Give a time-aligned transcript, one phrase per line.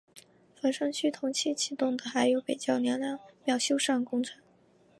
[0.59, 4.41] 房山区同期启动的还有北窖娘娘庙修缮工程。